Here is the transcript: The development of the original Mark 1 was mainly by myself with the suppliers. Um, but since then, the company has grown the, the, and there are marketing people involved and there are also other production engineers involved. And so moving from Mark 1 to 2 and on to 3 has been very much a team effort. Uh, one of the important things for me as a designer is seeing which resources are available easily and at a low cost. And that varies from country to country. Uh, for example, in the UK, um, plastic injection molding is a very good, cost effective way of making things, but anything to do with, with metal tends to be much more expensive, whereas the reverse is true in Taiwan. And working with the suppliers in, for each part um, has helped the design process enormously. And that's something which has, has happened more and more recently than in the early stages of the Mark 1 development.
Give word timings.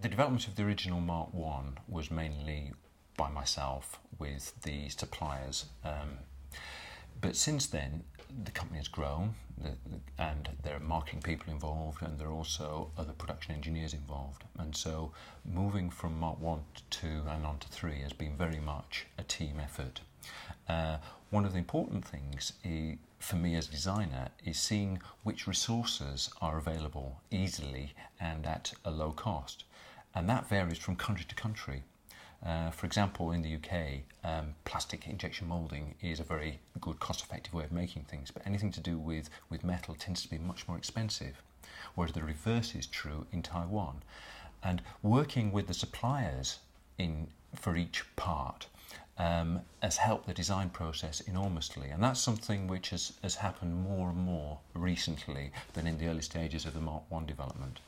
The 0.00 0.08
development 0.08 0.46
of 0.46 0.54
the 0.54 0.62
original 0.62 1.00
Mark 1.00 1.34
1 1.34 1.78
was 1.88 2.08
mainly 2.08 2.72
by 3.16 3.28
myself 3.30 3.98
with 4.16 4.52
the 4.62 4.88
suppliers. 4.90 5.64
Um, 5.84 6.18
but 7.20 7.34
since 7.34 7.66
then, 7.66 8.04
the 8.44 8.52
company 8.52 8.78
has 8.78 8.86
grown 8.86 9.34
the, 9.56 9.70
the, 9.90 10.22
and 10.22 10.50
there 10.62 10.76
are 10.76 10.80
marketing 10.80 11.22
people 11.22 11.52
involved 11.52 12.02
and 12.02 12.16
there 12.16 12.28
are 12.28 12.32
also 12.32 12.92
other 12.96 13.12
production 13.12 13.54
engineers 13.54 13.92
involved. 13.92 14.44
And 14.58 14.76
so 14.76 15.10
moving 15.44 15.90
from 15.90 16.20
Mark 16.20 16.40
1 16.40 16.60
to 16.76 16.82
2 17.00 17.06
and 17.30 17.44
on 17.44 17.58
to 17.58 17.68
3 17.68 18.00
has 18.02 18.12
been 18.12 18.36
very 18.36 18.60
much 18.60 19.06
a 19.18 19.24
team 19.24 19.58
effort. 19.60 20.02
Uh, 20.68 20.98
one 21.30 21.44
of 21.44 21.52
the 21.52 21.58
important 21.58 22.04
things 22.04 22.52
for 23.18 23.36
me 23.36 23.56
as 23.56 23.66
a 23.66 23.72
designer 23.72 24.28
is 24.44 24.58
seeing 24.60 25.00
which 25.24 25.48
resources 25.48 26.30
are 26.40 26.56
available 26.56 27.20
easily 27.32 27.94
and 28.20 28.46
at 28.46 28.72
a 28.84 28.90
low 28.92 29.10
cost. 29.10 29.64
And 30.14 30.28
that 30.28 30.48
varies 30.48 30.78
from 30.78 30.96
country 30.96 31.24
to 31.28 31.34
country. 31.34 31.82
Uh, 32.44 32.70
for 32.70 32.86
example, 32.86 33.32
in 33.32 33.42
the 33.42 33.54
UK, 33.56 34.02
um, 34.22 34.54
plastic 34.64 35.08
injection 35.08 35.48
molding 35.48 35.94
is 36.00 36.20
a 36.20 36.24
very 36.24 36.60
good, 36.80 37.00
cost 37.00 37.22
effective 37.22 37.52
way 37.52 37.64
of 37.64 37.72
making 37.72 38.04
things, 38.04 38.30
but 38.30 38.46
anything 38.46 38.70
to 38.70 38.80
do 38.80 38.96
with, 38.96 39.28
with 39.50 39.64
metal 39.64 39.94
tends 39.96 40.22
to 40.22 40.30
be 40.30 40.38
much 40.38 40.68
more 40.68 40.76
expensive, 40.76 41.42
whereas 41.94 42.12
the 42.12 42.22
reverse 42.22 42.74
is 42.76 42.86
true 42.86 43.26
in 43.32 43.42
Taiwan. 43.42 44.02
And 44.62 44.82
working 45.02 45.50
with 45.50 45.66
the 45.66 45.74
suppliers 45.74 46.58
in, 46.96 47.28
for 47.54 47.76
each 47.76 48.04
part 48.14 48.66
um, 49.18 49.60
has 49.82 49.96
helped 49.96 50.26
the 50.26 50.34
design 50.34 50.70
process 50.70 51.20
enormously. 51.20 51.88
And 51.90 52.02
that's 52.02 52.20
something 52.20 52.68
which 52.68 52.90
has, 52.90 53.12
has 53.22 53.36
happened 53.36 53.82
more 53.82 54.10
and 54.10 54.18
more 54.18 54.58
recently 54.74 55.50
than 55.74 55.86
in 55.86 55.98
the 55.98 56.06
early 56.06 56.22
stages 56.22 56.64
of 56.64 56.74
the 56.74 56.80
Mark 56.80 57.02
1 57.08 57.26
development. 57.26 57.80